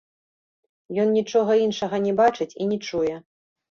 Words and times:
Ён 1.05 1.13
нічога 1.19 1.61
іншага 1.67 2.03
не 2.09 2.17
бачыць 2.25 2.53
і 2.61 2.73
не 2.75 2.85
чуе. 2.91 3.25